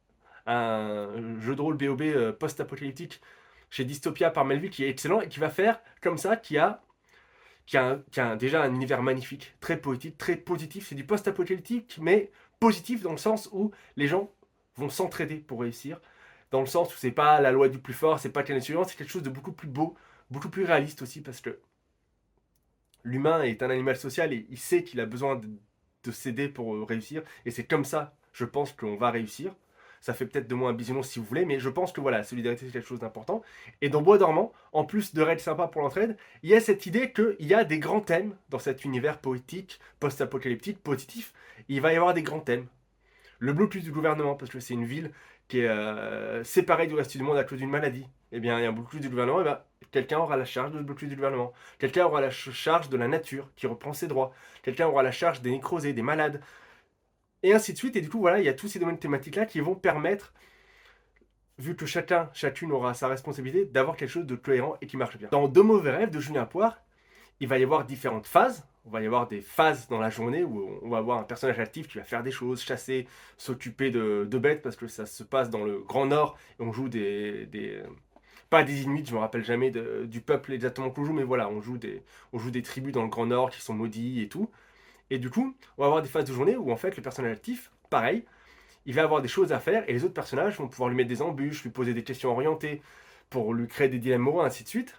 un 0.47 1.41
jeu 1.41 1.57
de 1.57 1.61
rôle 1.61 1.77
BOB 1.77 2.03
euh, 2.03 2.33
post-apocalyptique 2.33 3.21
chez 3.71 3.85
Dystopia 3.85 4.31
par 4.31 4.45
Melville, 4.45 4.71
qui 4.71 4.85
est 4.85 4.89
excellent, 4.91 5.21
et 5.21 5.29
qui 5.29 5.41
va 5.41 5.51
faire 5.51 5.81
comme 6.01 6.19
ça, 6.19 6.37
qui 6.37 6.59
a 6.59 6.83
qui 7.67 7.77
a, 7.77 8.37
déjà 8.37 8.63
un 8.63 8.73
univers 8.73 9.03
magnifique, 9.03 9.55
très 9.61 9.77
poétique, 9.77 10.17
très 10.17 10.37
positif. 10.37 10.87
C'est 10.89 10.95
du 10.95 11.05
post-apocalyptique, 11.05 11.99
mais 12.01 12.31
positif 12.61 13.03
dans 13.03 13.11
le 13.11 13.17
sens 13.19 13.49
où 13.53 13.73
les 13.97 14.07
gens 14.07 14.31
vont 14.77 14.89
s'entraider 14.89 15.37
pour 15.37 15.61
réussir. 15.61 16.01
Dans 16.53 16.61
le 16.61 16.67
sens 16.67 16.95
où 16.95 16.99
c'est 16.99 17.11
pas 17.11 17.41
la 17.41 17.51
loi 17.51 17.69
du 17.69 17.79
plus 17.79 17.93
fort, 17.93 18.21
c'est 18.21 18.31
pas 18.31 18.45
l'année 18.45 18.61
suivante, 18.61 18.89
c'est 18.89 18.97
quelque 18.97 19.11
chose 19.11 19.25
de 19.25 19.31
beaucoup 19.31 19.53
plus 19.53 19.67
beau, 19.69 19.97
beaucoup 20.31 20.49
plus 20.49 20.65
réaliste 20.65 21.03
aussi, 21.03 21.21
parce 21.21 21.41
que 21.41 21.59
l'humain 23.05 23.43
est 23.43 23.63
un 23.63 23.71
animal 23.71 23.97
social 23.97 24.33
et 24.33 24.47
il 24.51 24.59
sait 24.59 24.83
qu'il 24.83 25.01
a 25.01 25.07
besoin 25.07 25.37
de, 25.37 25.49
de 26.05 26.11
s'aider 26.11 26.49
pour 26.49 26.89
réussir. 26.89 27.23
Et 27.45 27.51
c'est 27.51 27.65
comme 27.65 27.85
ça, 27.85 28.17
je 28.33 28.45
pense, 28.45 28.73
qu'on 28.73 28.97
va 28.97 29.11
réussir. 29.11 29.55
Ça 30.01 30.15
fait 30.15 30.27
peut-être 30.27 30.47
de 30.47 30.55
moi 30.55 30.71
un 30.71 30.73
bisounours 30.73 31.09
si 31.09 31.19
vous 31.19 31.25
voulez, 31.25 31.45
mais 31.45 31.59
je 31.59 31.69
pense 31.69 31.93
que 31.93 32.01
voilà, 32.01 32.19
la 32.19 32.25
solidarité 32.25 32.67
c'est 32.67 32.73
quelque 32.73 32.87
chose 32.87 33.01
d'important. 33.01 33.43
Et 33.81 33.89
dans 33.89 34.03
Bois 34.03 34.19
dormant, 34.19 34.53
en 34.73 34.85
plus 34.85 35.15
de 35.15 35.23
raids 35.23 35.39
sympas 35.39 35.69
pour 35.69 35.83
l'entraide, 35.83 36.17
il 36.43 36.51
y 36.51 36.55
a 36.55 36.61
cette 36.61 36.87
idée 36.87 37.13
qu'il 37.13 37.35
y 37.41 37.55
a 37.55 37.65
des 37.65 37.79
grands 37.79 38.01
thèmes 38.01 38.37
dans 38.49 38.59
cet 38.59 38.85
univers 38.85 39.19
poétique, 39.19 39.81
post-apocalyptique, 39.99 40.83
positif. 40.83 41.33
Il 41.69 41.81
va 41.81 41.93
y 41.93 41.97
avoir 41.97 42.15
des 42.15 42.23
grands 42.23 42.41
thèmes. 42.41 42.67
Le 43.39 43.53
blocus 43.53 43.83
du 43.85 43.91
gouvernement, 43.91 44.35
parce 44.37 44.51
que 44.51 44.61
c'est 44.61 44.75
une 44.75 44.85
ville 44.85 45.11
qui 45.49 45.61
est 45.61 45.69
euh, 45.69 46.45
séparée 46.45 46.87
du 46.87 46.95
reste 46.95 47.17
du 47.17 47.23
monde 47.23 47.39
à 47.39 47.45
cause 47.45 47.59
d'une 47.59 47.71
maladie. 47.71 48.07
Eh 48.33 48.41
bien, 48.41 48.59
il 48.59 48.63
y 48.63 48.67
a 48.67 48.69
un 48.69 48.73
blocus 48.73 49.01
du 49.01 49.09
gouvernement, 49.09 49.41
et 49.41 49.45
bien, 49.45 49.61
quelqu'un 49.91 50.19
aura 50.19 50.37
la 50.37 50.45
charge 50.45 50.73
de 50.73 50.79
ce 50.79 50.83
blocus 50.83 51.09
du 51.09 51.17
gouvernement. 51.17 51.53
Quelqu'un 51.79 52.07
aura 52.07 52.21
la 52.21 52.31
charge 52.31 52.89
de 52.89 52.97
la 52.97 53.09
nature 53.09 53.51
qui 53.57 53.67
reprend 53.67 53.93
ses 53.93 54.09
droits. 54.09 54.33
Quelqu'un 54.63 54.87
aura 54.89 55.03
la 55.03 55.13
charge 55.13 55.43
des 55.43 55.51
nécrosés, 55.51 55.93
des 55.93 56.03
malades 56.03 56.41
et 57.43 57.53
ainsi 57.55 57.73
de 57.73 57.79
suite. 57.79 57.97
Et 57.97 58.01
du 58.01 58.09
coup, 58.09 58.19
voilà, 58.19 58.41
il 58.41 58.45
y 58.45 58.49
a 58.49 58.55
tous 58.55 58.69
ces 58.69 58.79
domaines 58.79 58.99
thématiques-là 58.99 59.47
qui 59.47 59.61
vont 59.61 59.75
permettre, 59.75 60.33
vu 61.59 61.77
que 61.77 61.87
chacun, 61.87 62.29
chacune 62.33 62.73
aura 62.73 62.95
sa 62.95 63.09
responsabilité, 63.09 63.65
d'avoir 63.65 63.97
quelque 63.97 64.11
chose 64.11 64.27
de 64.27 64.37
cohérent 64.37 64.77
et 64.81 64.87
qui 64.87 64.97
marche 64.97 65.17
bien. 65.17 65.29
Dans 65.31 65.49
Deux 65.49 65.63
mauvais 65.63 65.93
rêves 65.93 66.11
de 66.11 66.21
Julien 66.21 66.47
Poire, 66.47 66.83
il 67.41 67.49
va 67.49 67.59
y 67.59 67.63
avoir 67.63 67.85
différentes 67.85 68.27
phases. 68.27 68.67
On 68.85 68.91
va 68.91 69.03
y 69.03 69.07
avoir 69.07 69.27
des 69.27 69.41
phases 69.41 69.89
dans 69.89 69.99
la 69.99 70.11
journée 70.11 70.45
où 70.45 70.79
on 70.83 70.89
va 70.89 70.99
avoir 70.99 71.19
un 71.19 71.25
personnage 71.25 71.59
actif 71.59 71.89
qui 71.89 71.99
va 71.99 72.05
faire 72.05 72.23
des 72.23 72.31
choses, 72.31 72.63
chasser, 72.63 73.09
s'occuper 73.37 73.91
de, 73.91 74.39
bêtes, 74.39 74.63
parce 74.63 74.77
que 74.77 74.87
ça 74.87 75.07
se 75.07 75.25
passe 75.25 75.51
dans 75.51 75.65
le 75.65 75.81
Grand 75.81 76.07
Nord 76.07 76.39
et 76.61 76.63
on 76.63 76.73
joue 76.73 76.89
des 76.89 77.83
pas 78.51 78.63
des 78.63 78.83
Inuits, 78.83 79.05
je 79.07 79.15
me 79.15 79.19
rappelle 79.19 79.45
jamais 79.45 79.71
du 79.71 80.21
peuple 80.21 80.53
exactement 80.53 80.91
qu'on 80.91 81.05
joue, 81.05 81.13
mais 81.13 81.25
voilà, 81.25 81.49
on 81.49 81.61
joue, 81.61 81.79
des, 81.79 82.63
tribus 82.63 82.93
dans 82.93 83.03
le 83.03 83.09
Grand 83.09 83.27
Nord 83.27 83.51
qui 83.51 83.61
sont 83.61 83.75
maudits 83.75 84.23
et 84.23 84.29
tout. 84.29 84.51
Et 85.11 85.19
du 85.19 85.31
coup, 85.31 85.55
on 85.79 85.83
va 85.83 85.87
avoir 85.87 86.03
des 86.03 86.09
phases 86.09 86.25
de 86.25 86.33
journée 86.33 86.57
où 86.57 86.71
en 86.71 86.77
fait 86.77 86.97
le 86.97 87.03
personnage 87.03 87.33
actif, 87.33 87.71
pareil, 87.91 88.25
il 88.87 88.95
va 88.95 89.03
avoir 89.03 89.23
des 89.23 89.29
choses 89.29 89.53
à 89.53 89.59
faire 89.61 89.89
et 89.89 89.93
les 89.93 90.05
autres 90.05 90.15
personnages 90.15 90.57
vont 90.57 90.69
pouvoir 90.69 90.89
lui 90.89 90.97
mettre 90.97 91.09
des 91.09 91.23
embûches, 91.23 91.63
lui 91.63 91.71
poser 91.71 91.95
des 91.95 92.05
questions 92.05 92.31
orientées 92.31 92.83
pour 93.31 93.53
lui 93.55 93.67
créer 93.67 93.89
des 93.89 93.99
dilemmes 93.99 94.23
moraux, 94.23 94.43
ainsi 94.43 94.63
de 94.63 94.69
suite. 94.69 94.97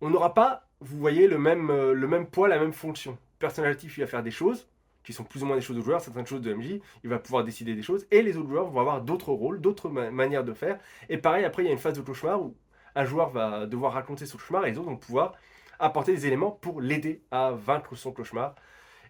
On 0.00 0.10
n'aura 0.10 0.34
pas, 0.34 0.68
vous 0.80 0.98
voyez, 0.98 1.26
le 1.26 1.38
même, 1.38 1.70
euh, 1.70 1.92
le 1.92 2.06
même 2.06 2.26
poids, 2.26 2.48
la 2.48 2.58
même 2.58 2.72
fonction. 2.72 3.12
Le 3.12 3.38
personnage 3.40 3.72
actif, 3.72 3.98
il 3.98 4.00
va 4.00 4.06
faire 4.06 4.22
des 4.22 4.30
choses 4.30 4.68
qui 5.10 5.16
sont 5.16 5.24
plus 5.24 5.42
ou 5.42 5.46
moins 5.46 5.56
des 5.56 5.62
choses 5.62 5.76
de 5.76 5.82
joueurs, 5.82 6.00
certaines 6.00 6.26
choses 6.26 6.40
de 6.40 6.54
MJ, 6.54 6.80
il 7.02 7.10
va 7.10 7.18
pouvoir 7.18 7.42
décider 7.42 7.74
des 7.74 7.82
choses, 7.82 8.06
et 8.12 8.22
les 8.22 8.36
autres 8.36 8.48
joueurs 8.48 8.70
vont 8.70 8.80
avoir 8.80 9.02
d'autres 9.02 9.32
rôles, 9.32 9.60
d'autres 9.60 9.88
manières 9.88 10.44
de 10.44 10.52
faire. 10.52 10.78
Et 11.08 11.18
pareil, 11.18 11.44
après, 11.44 11.64
il 11.64 11.66
y 11.66 11.68
a 11.68 11.72
une 11.72 11.78
phase 11.78 11.94
de 11.94 12.00
cauchemar 12.00 12.40
où 12.40 12.54
un 12.94 13.04
joueur 13.04 13.30
va 13.30 13.66
devoir 13.66 13.92
raconter 13.92 14.24
son 14.24 14.38
cauchemar 14.38 14.66
et 14.66 14.70
les 14.70 14.78
autres 14.78 14.88
vont 14.88 14.96
pouvoir 14.96 15.34
apporter 15.80 16.12
des 16.12 16.26
éléments 16.26 16.52
pour 16.52 16.80
l'aider 16.80 17.22
à 17.30 17.50
vaincre 17.50 17.96
son 17.96 18.12
cauchemar. 18.12 18.54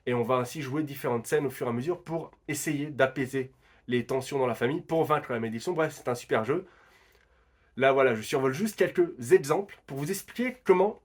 Et 0.06 0.14
on 0.14 0.23
va 0.23 0.37
ainsi 0.37 0.62
jouer 0.62 0.82
différentes 0.82 1.26
scènes 1.26 1.44
au 1.44 1.50
fur 1.50 1.67
et 1.67 1.70
à 1.70 1.73
mesure 1.73 2.02
pour 2.02 2.31
essayer 2.49 2.87
d'apaiser 2.87 3.52
les 3.87 4.06
tensions 4.06 4.38
dans 4.38 4.47
la 4.47 4.55
famille, 4.55 4.81
pour 4.81 5.05
vaincre 5.05 5.32
la 5.32 5.41
malédiction. 5.41 5.73
Bref, 5.73 5.93
c'est 5.94 6.08
un 6.08 6.14
super 6.14 6.44
jeu. 6.44 6.67
Là, 7.76 7.93
voilà, 7.93 8.14
je 8.14 8.23
survole 8.23 8.55
juste 8.55 8.76
quelques 8.76 9.32
exemples 9.32 9.79
pour 9.87 9.99
vous 9.99 10.11
expliquer 10.11 10.56
comment, 10.64 11.02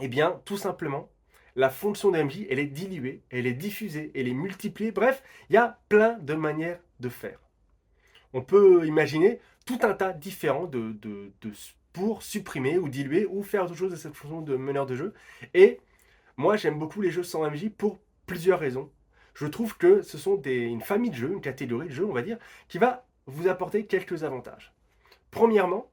eh 0.00 0.08
bien, 0.08 0.40
tout 0.44 0.56
simplement, 0.56 1.08
la 1.56 1.70
fonction 1.70 2.10
d'MJ, 2.10 2.46
elle 2.50 2.58
est 2.58 2.66
diluée, 2.66 3.22
elle 3.30 3.46
est 3.46 3.54
diffusée, 3.54 4.12
elle 4.14 4.28
est 4.28 4.34
multipliée. 4.34 4.92
Bref, 4.92 5.22
il 5.48 5.54
y 5.54 5.56
a 5.56 5.78
plein 5.88 6.18
de 6.18 6.34
manières 6.34 6.78
de 7.00 7.08
faire. 7.08 7.40
On 8.34 8.42
peut 8.42 8.86
imaginer 8.86 9.40
tout 9.64 9.78
un 9.82 9.94
tas 9.94 10.12
différent 10.12 10.66
de, 10.66 10.94
pour 11.94 12.22
supprimer 12.22 12.76
ou 12.76 12.90
diluer 12.90 13.24
ou 13.24 13.42
faire 13.42 13.64
autre 13.64 13.74
chose 13.74 13.90
de 13.90 13.96
cette 13.96 14.14
fonction 14.14 14.42
de 14.42 14.56
meneur 14.56 14.84
de 14.84 14.94
jeu. 14.94 15.14
Et 15.54 15.80
moi, 16.36 16.56
j'aime 16.56 16.78
beaucoup 16.78 17.00
les 17.00 17.10
jeux 17.10 17.22
sans 17.22 17.50
MJ 17.50 17.70
pour 17.70 17.98
plusieurs 18.26 18.60
raisons. 18.60 18.90
Je 19.34 19.46
trouve 19.46 19.78
que 19.78 20.02
ce 20.02 20.18
sont 20.18 20.40
une 20.42 20.82
famille 20.82 21.10
de 21.10 21.16
jeux, 21.16 21.32
une 21.32 21.40
catégorie 21.40 21.88
de 21.88 21.92
jeux, 21.92 22.06
on 22.06 22.12
va 22.12 22.22
dire, 22.22 22.38
qui 22.68 22.76
va 22.78 23.06
vous 23.26 23.48
apporter 23.48 23.86
quelques 23.86 24.24
avantages. 24.24 24.74
Premièrement, 25.30 25.90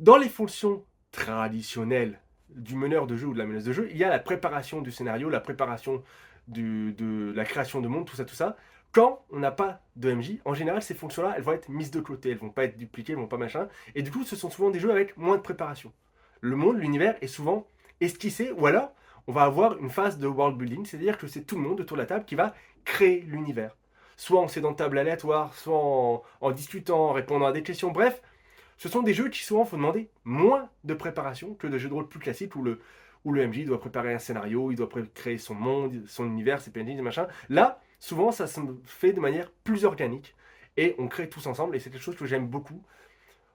dans 0.00 0.16
les 0.16 0.28
fonctions 0.28 0.84
traditionnelles 1.12 2.20
du 2.54 2.74
meneur 2.76 3.06
de 3.06 3.16
jeu 3.16 3.26
ou 3.26 3.34
de 3.34 3.38
la 3.38 3.46
menace 3.46 3.64
de 3.64 3.72
jeu, 3.72 3.88
il 3.90 3.96
y 3.96 4.04
a 4.04 4.08
la 4.08 4.18
préparation 4.18 4.80
du 4.80 4.90
scénario, 4.90 5.28
la 5.28 5.40
préparation 5.40 6.02
de 6.48 7.32
la 7.34 7.44
création 7.44 7.80
de 7.80 7.88
monde, 7.88 8.06
tout 8.06 8.16
ça, 8.16 8.24
tout 8.24 8.34
ça. 8.34 8.56
Quand 8.92 9.24
on 9.30 9.40
n'a 9.40 9.50
pas 9.50 9.80
de 9.96 10.12
MJ, 10.12 10.38
en 10.44 10.54
général, 10.54 10.80
ces 10.80 10.94
fonctions-là, 10.94 11.34
elles 11.36 11.42
vont 11.42 11.52
être 11.52 11.68
mises 11.68 11.90
de 11.90 12.00
côté, 12.00 12.30
elles 12.30 12.38
vont 12.38 12.50
pas 12.50 12.64
être 12.64 12.76
dupliquées, 12.76 13.12
elles 13.12 13.18
vont 13.18 13.26
pas 13.26 13.38
machin. 13.38 13.68
Et 13.96 14.02
du 14.02 14.12
coup, 14.12 14.22
ce 14.22 14.36
sont 14.36 14.50
souvent 14.50 14.70
des 14.70 14.78
jeux 14.78 14.92
avec 14.92 15.16
moins 15.16 15.36
de 15.36 15.42
préparation. 15.42 15.92
Le 16.40 16.54
monde, 16.54 16.78
l'univers 16.78 17.16
est 17.20 17.26
souvent 17.26 17.66
esquissé, 18.00 18.52
ou 18.52 18.66
alors 18.66 18.92
on 19.26 19.32
va 19.32 19.42
avoir 19.42 19.78
une 19.78 19.90
phase 19.90 20.18
de 20.18 20.26
world 20.26 20.56
building, 20.56 20.84
c'est-à-dire 20.84 21.18
que 21.18 21.26
c'est 21.26 21.42
tout 21.42 21.56
le 21.56 21.62
monde 21.62 21.80
autour 21.80 21.96
de 21.96 22.02
la 22.02 22.06
table 22.06 22.24
qui 22.24 22.34
va 22.34 22.54
créer 22.84 23.20
l'univers. 23.22 23.76
Soit 24.16 24.40
en 24.40 24.48
s'aidant 24.48 24.70
de 24.72 24.76
table 24.76 24.98
aléatoire, 24.98 25.54
soit 25.54 26.22
en, 26.40 26.50
discutant, 26.52 27.08
en 27.08 27.12
répondant 27.12 27.46
à 27.46 27.52
des 27.52 27.62
questions, 27.62 27.90
bref, 27.90 28.22
ce 28.76 28.88
sont 28.88 29.02
des 29.02 29.14
jeux 29.14 29.28
qui 29.28 29.42
souvent 29.42 29.64
font 29.64 29.76
demander 29.76 30.08
moins 30.24 30.68
de 30.84 30.94
préparation 30.94 31.54
que 31.54 31.66
de 31.66 31.78
jeux 31.78 31.88
de 31.88 31.94
rôle 31.94 32.08
plus 32.08 32.20
classiques 32.20 32.56
où 32.56 32.62
le, 32.62 32.80
où 33.24 33.32
le 33.32 33.46
MJ 33.46 33.64
doit 33.64 33.80
préparer 33.80 34.14
un 34.14 34.18
scénario, 34.18 34.70
il 34.70 34.76
doit 34.76 34.88
créer 35.14 35.38
son 35.38 35.54
monde, 35.54 36.02
son 36.06 36.26
univers, 36.26 36.60
ses 36.60 36.70
PNJ, 36.70 36.96
des 36.96 37.02
machins. 37.02 37.26
Là, 37.48 37.80
souvent, 38.00 38.32
ça 38.32 38.46
se 38.46 38.60
fait 38.84 39.12
de 39.12 39.20
manière 39.20 39.50
plus 39.64 39.84
organique 39.84 40.34
et 40.76 40.94
on 40.98 41.08
crée 41.08 41.28
tous 41.28 41.46
ensemble 41.46 41.76
et 41.76 41.80
c'est 41.80 41.90
quelque 41.90 42.02
chose 42.02 42.16
que 42.16 42.26
j'aime 42.26 42.46
beaucoup. 42.46 42.82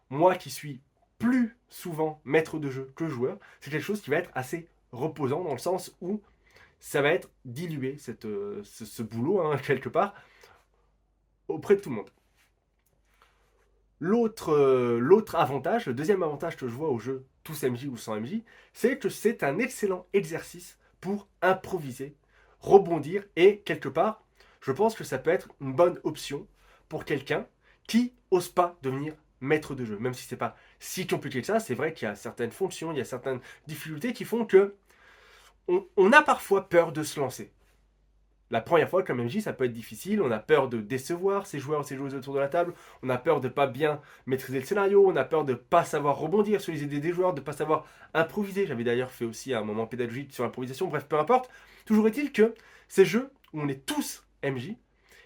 Moi 0.09 0.35
qui 0.35 0.49
suis 0.49 0.79
plus 1.19 1.57
souvent 1.67 2.21
maître 2.23 2.57
de 2.57 2.69
jeu 2.69 2.91
que 2.95 3.07
joueur, 3.07 3.38
c'est 3.59 3.69
quelque 3.69 3.83
chose 3.83 4.01
qui 4.01 4.09
va 4.09 4.17
être 4.17 4.31
assez 4.33 4.67
reposant 4.91 5.43
dans 5.43 5.51
le 5.51 5.59
sens 5.59 5.95
où 6.01 6.21
ça 6.79 7.01
va 7.01 7.11
être 7.11 7.29
dilué, 7.45 7.97
cette, 7.97 8.25
euh, 8.25 8.61
ce, 8.63 9.03
boulot, 9.03 9.41
hein, 9.41 9.57
quelque 9.65 9.89
part, 9.89 10.15
auprès 11.47 11.75
de 11.75 11.81
tout 11.81 11.89
le 11.89 11.97
monde. 11.97 12.09
L'autre, 13.99 14.53
euh, 14.53 14.99
l'autre 14.99 15.35
avantage, 15.35 15.85
le 15.85 15.93
deuxième 15.93 16.23
avantage 16.23 16.55
que 16.55 16.67
je 16.67 16.73
vois 16.73 16.89
au 16.89 16.99
jeu 16.99 17.25
tous 17.43 17.63
MJ 17.63 17.85
ou 17.85 17.97
sans 17.97 18.19
MJ, 18.19 18.41
c'est 18.73 18.97
que 18.97 19.09
c'est 19.09 19.43
un 19.43 19.59
excellent 19.59 20.05
exercice 20.13 20.77
pour 21.01 21.27
improviser, 21.41 22.15
rebondir 22.59 23.23
et 23.35 23.59
quelque 23.59 23.89
part, 23.89 24.23
je 24.61 24.71
pense 24.71 24.95
que 24.95 25.03
ça 25.03 25.17
peut 25.17 25.31
être 25.31 25.49
une 25.61 25.73
bonne 25.73 25.99
option 26.03 26.47
pour 26.87 27.05
quelqu'un 27.05 27.45
qui 27.87 28.13
ose 28.31 28.49
pas 28.49 28.77
devenir 28.83 29.13
maître 29.41 29.75
de 29.75 29.85
jeu. 29.85 29.97
Même 29.97 30.13
si 30.13 30.27
c'est 30.27 30.37
pas 30.37 30.55
si 30.79 31.07
compliqué 31.07 31.41
que 31.41 31.47
ça, 31.47 31.59
c'est 31.59 31.75
vrai 31.75 31.93
qu'il 31.93 32.07
y 32.07 32.11
a 32.11 32.15
certaines 32.15 32.51
fonctions, 32.51 32.91
il 32.91 32.97
y 32.97 33.01
a 33.01 33.05
certaines 33.05 33.39
difficultés 33.67 34.13
qui 34.13 34.25
font 34.25 34.45
que 34.45 34.75
on, 35.97 36.11
a 36.11 36.21
parfois 36.23 36.67
peur 36.67 36.91
de 36.91 37.03
se 37.03 37.19
lancer. 37.19 37.51
La 38.51 38.61
première 38.61 38.89
fois, 38.89 39.03
comme 39.03 39.23
MJ, 39.23 39.39
ça 39.39 39.53
peut 39.53 39.65
être 39.65 39.73
difficile. 39.73 40.21
On 40.21 40.31
a 40.31 40.39
peur 40.39 40.69
de 40.69 40.79
décevoir 40.79 41.45
ses 41.45 41.59
joueurs, 41.59 41.85
ses 41.85 41.95
joueuses 41.95 42.15
autour 42.15 42.33
de 42.33 42.39
la 42.39 42.47
table. 42.47 42.73
On 43.03 43.09
a 43.09 43.17
peur 43.17 43.41
de 43.41 43.47
pas 43.47 43.67
bien 43.67 44.01
maîtriser 44.25 44.59
le 44.59 44.65
scénario. 44.65 45.05
On 45.07 45.15
a 45.15 45.23
peur 45.23 45.45
de 45.45 45.53
pas 45.53 45.83
savoir 45.83 46.17
rebondir 46.17 46.59
sur 46.59 46.73
les 46.73 46.83
idées 46.83 46.99
des 46.99 47.13
joueurs, 47.13 47.33
de 47.33 47.41
pas 47.41 47.53
savoir 47.53 47.85
improviser. 48.13 48.65
J'avais 48.65 48.83
d'ailleurs 48.83 49.11
fait 49.11 49.25
aussi 49.25 49.53
un 49.53 49.63
moment 49.63 49.85
pédagogique 49.85 50.33
sur 50.33 50.43
l'improvisation. 50.43 50.87
Bref, 50.87 51.05
peu 51.07 51.19
importe. 51.19 51.49
Toujours 51.85 52.07
est-il 52.07 52.31
que 52.31 52.55
ces 52.87 53.05
jeux 53.05 53.29
où 53.53 53.61
on 53.61 53.67
est 53.67 53.85
tous 53.85 54.23
MJ, 54.43 54.75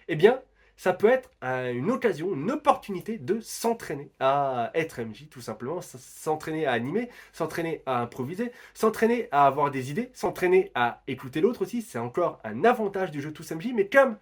eh 0.08 0.16
bien, 0.16 0.40
ça 0.76 0.92
peut 0.92 1.08
être 1.08 1.30
une 1.42 1.90
occasion, 1.90 2.34
une 2.34 2.50
opportunité 2.50 3.18
de 3.18 3.40
s'entraîner 3.40 4.10
à 4.20 4.70
être 4.74 5.00
MJ, 5.00 5.28
tout 5.30 5.40
simplement, 5.40 5.80
s'entraîner 5.80 6.66
à 6.66 6.72
animer, 6.72 7.10
s'entraîner 7.32 7.82
à 7.86 8.00
improviser, 8.00 8.50
s'entraîner 8.74 9.28
à 9.30 9.46
avoir 9.46 9.70
des 9.70 9.90
idées, 9.90 10.10
s'entraîner 10.14 10.72
à 10.74 11.02
écouter 11.06 11.40
l'autre 11.40 11.62
aussi. 11.62 11.80
C'est 11.80 11.98
encore 11.98 12.40
un 12.44 12.64
avantage 12.64 13.10
du 13.10 13.20
jeu 13.20 13.32
Tous 13.32 13.50
MJ, 13.52 13.72
mais 13.74 13.88
comme 13.88 14.16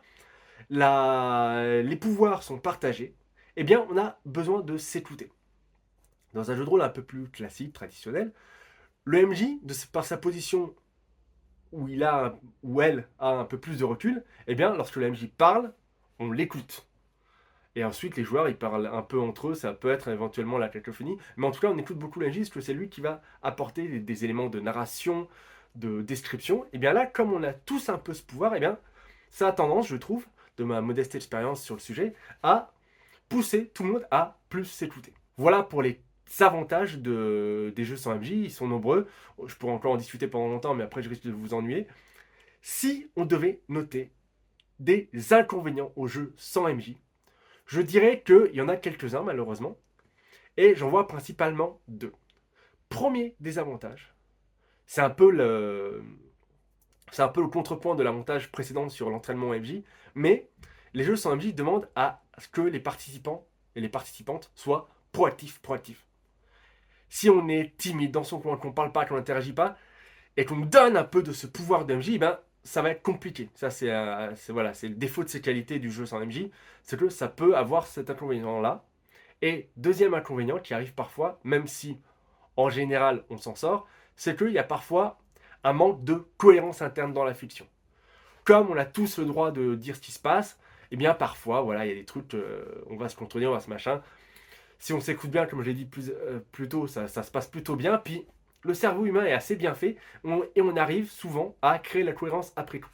les 0.70 1.96
pouvoirs 1.96 2.42
sont 2.42 2.58
partagés, 2.58 3.14
eh 3.56 3.64
bien, 3.64 3.86
on 3.90 3.98
a 3.98 4.18
besoin 4.24 4.60
de 4.60 4.76
s'écouter. 4.76 5.30
Dans 6.34 6.50
un 6.50 6.56
jeu 6.56 6.64
de 6.64 6.68
rôle 6.68 6.82
un 6.82 6.88
peu 6.88 7.02
plus 7.02 7.28
classique, 7.28 7.72
traditionnel, 7.72 8.32
le 9.04 9.26
MJ, 9.26 9.44
par 9.92 10.04
sa 10.04 10.16
position 10.16 10.74
où 11.72 11.88
il 11.88 12.04
a, 12.04 12.38
elle 12.80 13.08
a 13.18 13.30
un 13.30 13.44
peu 13.44 13.58
plus 13.58 13.78
de 13.78 13.84
recul, 13.84 14.22
eh 14.46 14.54
bien, 14.54 14.74
lorsque 14.74 14.96
le 14.96 15.10
MJ 15.10 15.28
parle, 15.28 15.72
on 16.18 16.30
l'écoute. 16.30 16.86
Et 17.74 17.84
ensuite, 17.84 18.16
les 18.16 18.24
joueurs, 18.24 18.48
ils 18.48 18.56
parlent 18.56 18.86
un 18.86 19.02
peu 19.02 19.18
entre 19.18 19.48
eux, 19.48 19.54
ça 19.54 19.72
peut 19.72 19.90
être 19.90 20.08
éventuellement 20.08 20.58
la 20.58 20.68
cacophonie, 20.68 21.16
mais 21.36 21.46
en 21.46 21.50
tout 21.50 21.60
cas, 21.60 21.68
on 21.68 21.78
écoute 21.78 21.98
beaucoup 21.98 22.20
MJ 22.20 22.38
parce 22.38 22.50
que 22.50 22.60
c'est 22.60 22.74
lui 22.74 22.88
qui 22.88 23.00
va 23.00 23.22
apporter 23.42 23.98
des, 23.98 24.24
éléments 24.24 24.48
de 24.48 24.60
narration, 24.60 25.26
de 25.74 26.02
description. 26.02 26.66
Et 26.72 26.78
bien 26.78 26.92
là, 26.92 27.06
comme 27.06 27.32
on 27.32 27.42
a 27.42 27.52
tous 27.52 27.88
un 27.88 27.98
peu 27.98 28.12
ce 28.12 28.22
pouvoir, 28.22 28.54
et 28.54 28.60
bien, 28.60 28.78
ça 29.30 29.48
a 29.48 29.52
tendance, 29.52 29.88
je 29.88 29.96
trouve, 29.96 30.26
de 30.58 30.64
ma 30.64 30.82
modeste 30.82 31.14
expérience 31.14 31.62
sur 31.62 31.74
le 31.74 31.80
sujet, 31.80 32.12
à 32.42 32.72
pousser 33.30 33.68
tout 33.68 33.84
le 33.84 33.92
monde 33.92 34.06
à 34.10 34.38
plus 34.50 34.66
s'écouter. 34.66 35.14
Voilà 35.38 35.62
pour 35.62 35.80
les 35.80 35.98
avantages 36.40 36.98
de, 36.98 37.72
des 37.74 37.84
jeux 37.84 37.96
sans 37.96 38.16
MJ, 38.16 38.30
ils 38.32 38.50
sont 38.50 38.68
nombreux. 38.68 39.08
Je 39.46 39.54
pourrais 39.54 39.72
encore 39.72 39.92
en 39.92 39.96
discuter 39.96 40.28
pendant 40.28 40.48
longtemps, 40.48 40.74
mais 40.74 40.84
après 40.84 41.02
je 41.02 41.08
risque 41.08 41.24
de 41.24 41.32
vous 41.32 41.54
ennuyer. 41.54 41.86
Si 42.60 43.10
on 43.16 43.24
devait 43.24 43.60
noter 43.70 44.10
des 44.78 45.08
inconvénients 45.30 45.92
au 45.96 46.06
jeu 46.06 46.34
sans 46.36 46.72
MJ, 46.72 46.96
je 47.66 47.80
dirais 47.80 48.22
qu'il 48.24 48.54
y 48.54 48.60
en 48.60 48.68
a 48.68 48.76
quelques-uns 48.76 49.22
malheureusement, 49.22 49.78
et 50.56 50.74
j'en 50.74 50.88
vois 50.88 51.06
principalement 51.06 51.80
deux. 51.88 52.12
Premier 52.88 53.36
désavantage, 53.40 54.14
c'est 54.86 55.00
un 55.00 55.10
peu 55.10 55.30
le, 55.30 56.02
c'est 57.10 57.22
un 57.22 57.28
peu 57.28 57.40
le 57.40 57.48
contrepoint 57.48 57.94
de 57.94 58.02
l'avantage 58.02 58.50
précédent 58.50 58.88
sur 58.88 59.08
l'entraînement 59.08 59.54
MJ, 59.54 59.82
mais 60.14 60.50
les 60.92 61.04
jeux 61.04 61.16
sans 61.16 61.36
MJ 61.36 61.54
demandent 61.54 61.88
à 61.94 62.22
ce 62.38 62.48
que 62.48 62.60
les 62.60 62.80
participants 62.80 63.46
et 63.76 63.80
les 63.80 63.88
participantes 63.88 64.50
soient 64.54 64.88
proactifs, 65.12 65.60
proactifs 65.60 66.06
si 67.12 67.28
on 67.28 67.46
est 67.50 67.76
timide 67.76 68.10
dans 68.10 68.24
son 68.24 68.40
coin, 68.40 68.56
qu'on 68.56 68.68
ne 68.68 68.72
parle 68.72 68.90
pas, 68.90 69.04
qu'on 69.04 69.16
n'interagit 69.16 69.52
pas, 69.52 69.76
et 70.38 70.46
qu'on 70.46 70.60
donne 70.60 70.96
un 70.96 71.04
peu 71.04 71.22
de 71.22 71.32
ce 71.32 71.46
pouvoir 71.46 71.84
d'MJ, 71.84 72.18
ben, 72.18 72.40
ça 72.64 72.82
va 72.82 72.90
être 72.90 73.02
compliqué. 73.02 73.48
Ça, 73.54 73.68
euh, 73.82 74.32
c'est 74.36 74.52
voilà, 74.52 74.72
le 74.82 74.90
défaut 74.90 75.24
de 75.24 75.28
ces 75.28 75.40
qualités 75.40 75.78
du 75.78 75.90
jeu 75.90 76.06
sans 76.06 76.24
MJ, 76.24 76.46
c'est 76.82 76.98
que 76.98 77.08
ça 77.08 77.28
peut 77.28 77.56
avoir 77.56 77.86
cet 77.86 78.10
inconvénient-là. 78.10 78.84
Et 79.42 79.68
deuxième 79.76 80.14
inconvénient 80.14 80.58
qui 80.58 80.74
arrive 80.74 80.94
parfois, 80.94 81.40
même 81.44 81.66
si 81.66 81.98
en 82.56 82.68
général 82.68 83.24
on 83.30 83.38
s'en 83.38 83.54
sort, 83.54 83.86
c'est 84.14 84.36
qu'il 84.36 84.52
y 84.52 84.58
a 84.58 84.64
parfois 84.64 85.18
un 85.64 85.72
manque 85.72 86.04
de 86.04 86.24
cohérence 86.36 86.82
interne 86.82 87.12
dans 87.12 87.24
la 87.24 87.34
fiction. 87.34 87.66
Comme 88.44 88.70
on 88.70 88.76
a 88.76 88.84
tous 88.84 89.18
le 89.18 89.24
droit 89.24 89.50
de 89.50 89.74
dire 89.74 89.96
ce 89.96 90.00
qui 90.00 90.12
se 90.12 90.18
passe, 90.18 90.58
et 90.90 90.94
eh 90.94 90.96
bien 90.96 91.14
parfois, 91.14 91.62
voilà, 91.62 91.86
il 91.86 91.88
y 91.88 91.92
a 91.92 91.94
des 91.94 92.04
trucs, 92.04 92.34
euh, 92.34 92.84
on 92.90 92.96
va 92.96 93.08
se 93.08 93.16
contrôler, 93.16 93.46
on 93.46 93.52
va 93.52 93.60
se 93.60 93.70
machin 93.70 94.02
si 94.82 94.92
on 94.92 95.00
s'écoute 95.00 95.30
bien, 95.30 95.46
comme 95.46 95.62
je 95.62 95.68
l'ai 95.68 95.74
dit 95.74 95.84
plus, 95.84 96.10
euh, 96.10 96.40
tôt, 96.68 96.88
ça, 96.88 97.06
se 97.06 97.30
passe 97.30 97.46
plutôt 97.46 97.76
bien. 97.76 97.98
Puis 97.98 98.26
le 98.62 98.74
cerveau 98.74 99.06
humain 99.06 99.24
est 99.24 99.32
assez 99.32 99.56
bien 99.56 99.74
fait 99.74 99.96
et 100.54 100.62
on 100.62 100.76
arrive 100.76 101.10
souvent 101.10 101.56
à 101.62 101.78
créer 101.78 102.02
la 102.02 102.12
cohérence 102.12 102.52
après 102.56 102.78
tout. 102.80 102.88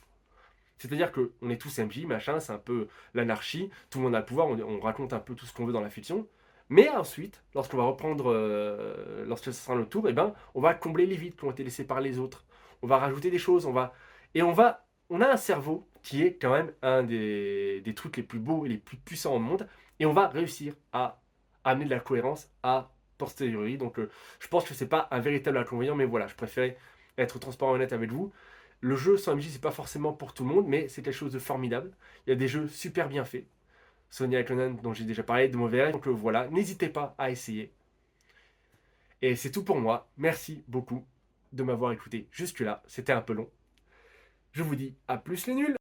C'est-à-dire 0.78 1.10
qu'on 1.12 1.50
est 1.50 1.60
tous 1.60 1.78
MJ, 1.78 2.04
machin, 2.06 2.38
c'est 2.40 2.52
un 2.52 2.58
peu 2.58 2.88
l'anarchie, 3.14 3.70
tout 3.90 3.98
le 3.98 4.04
monde 4.04 4.14
a 4.14 4.20
le 4.20 4.24
pouvoir, 4.24 4.48
on, 4.48 4.80
raconte 4.80 5.12
un 5.12 5.18
peu 5.18 5.34
tout 5.34 5.44
ce 5.44 5.52
qu'on 5.52 5.66
veut 5.66 5.72
dans 5.72 5.80
la 5.80 5.90
fiction. 5.90 6.26
Mais 6.70 6.88
ensuite, 6.88 7.42
lorsqu'on 7.54 7.78
va 7.78 7.84
reprendre, 7.84 8.30
euh, 8.32 9.24
lorsque 9.26 9.46
ce 9.46 9.52
sera 9.52 9.74
notre 9.74 9.88
tour, 9.88 10.08
eh 10.08 10.12
ben, 10.12 10.34
on 10.54 10.60
va 10.60 10.74
combler 10.74 11.06
les 11.06 11.16
vides 11.16 11.34
qui 11.34 11.44
ont 11.44 11.50
été 11.50 11.64
laissés 11.64 11.86
par 11.86 12.00
les 12.00 12.18
autres. 12.18 12.44
On 12.82 12.86
va 12.86 12.98
rajouter 12.98 13.30
des 13.30 13.38
choses, 13.38 13.66
on 13.66 13.72
va 13.72 13.92
et 14.34 14.42
on 14.42 14.52
va, 14.52 14.86
on 15.10 15.20
a 15.20 15.28
un 15.28 15.36
cerveau 15.36 15.88
qui 16.02 16.22
est 16.22 16.34
quand 16.34 16.52
même 16.52 16.72
un 16.82 17.02
des, 17.02 17.80
des 17.80 17.94
trucs 17.94 18.16
les 18.16 18.22
plus 18.22 18.38
beaux 18.38 18.66
et 18.66 18.68
les 18.68 18.76
plus 18.76 18.98
puissants 18.98 19.34
au 19.34 19.38
monde, 19.38 19.68
et 19.98 20.06
on 20.06 20.12
va 20.12 20.28
réussir 20.28 20.74
à 20.92 21.20
amener 21.64 21.86
de 21.86 21.90
la 21.90 22.00
cohérence 22.00 22.50
à 22.62 22.90
Donc 23.76 23.98
euh, 23.98 24.10
je 24.40 24.48
pense 24.48 24.64
que 24.64 24.74
c'est 24.74 24.86
pas 24.86 25.08
un 25.10 25.20
véritable 25.20 25.58
inconvénient, 25.58 25.94
mais 25.94 26.04
voilà, 26.04 26.26
je 26.26 26.34
préférais 26.34 26.76
être 27.16 27.38
transparent 27.38 27.72
et 27.72 27.74
honnête 27.76 27.92
avec 27.92 28.10
vous. 28.10 28.32
Le 28.80 28.96
jeu 28.96 29.16
sans 29.16 29.34
MJ, 29.34 29.48
c'est 29.50 29.60
pas 29.60 29.72
forcément 29.72 30.12
pour 30.12 30.34
tout 30.34 30.44
le 30.44 30.50
monde, 30.54 30.66
mais 30.68 30.88
c'est 30.88 31.02
quelque 31.02 31.14
chose 31.14 31.32
de 31.32 31.38
formidable. 31.38 31.90
Il 32.26 32.30
y 32.30 32.32
a 32.32 32.36
des 32.36 32.48
jeux 32.48 32.68
super 32.68 33.08
bien 33.08 33.24
faits. 33.24 33.46
Sonia 34.10 34.42
Conan, 34.44 34.70
dont 34.82 34.94
j'ai 34.94 35.04
déjà 35.04 35.22
parlé, 35.22 35.48
de 35.48 35.56
mauvais 35.56 35.92
Donc 35.92 36.06
euh, 36.06 36.10
voilà, 36.10 36.48
n'hésitez 36.48 36.88
pas 36.88 37.14
à 37.18 37.30
essayer. 37.30 37.72
Et 39.20 39.34
c'est 39.34 39.50
tout 39.50 39.64
pour 39.64 39.80
moi. 39.80 40.08
Merci 40.16 40.62
beaucoup 40.68 41.04
de 41.52 41.62
m'avoir 41.62 41.92
écouté 41.92 42.28
jusque-là. 42.30 42.82
C'était 42.86 43.12
un 43.12 43.20
peu 43.20 43.32
long. 43.32 43.48
Je 44.52 44.62
vous 44.62 44.76
dis 44.76 44.94
à 45.08 45.18
plus 45.18 45.46
les 45.46 45.54
nuls 45.54 45.76